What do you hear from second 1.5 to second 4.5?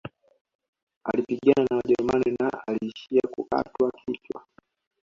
na wajerumani na aliishia kukatwa kichwa